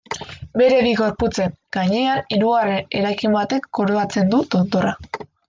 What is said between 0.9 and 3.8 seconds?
gorputzen gainean, hirugarren eraikin batek